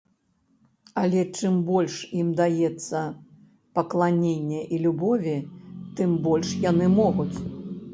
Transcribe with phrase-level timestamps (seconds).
[1.01, 3.03] Але чым больш ім даецца
[3.81, 5.39] пакланення і любові,
[5.99, 7.33] тым больш яны могуць.